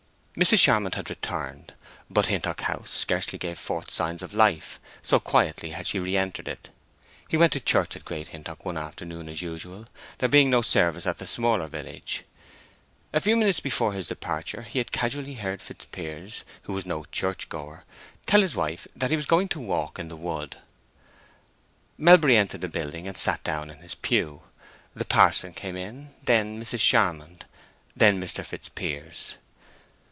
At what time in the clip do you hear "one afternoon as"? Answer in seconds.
8.63-9.41